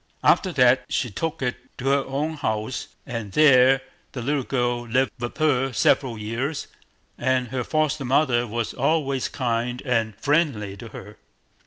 [0.23, 3.81] After that she took it to her own house, and there
[4.13, 6.65] the little girl lived with her several years,
[7.19, 11.17] and her foster mother was always kind and friendly to her.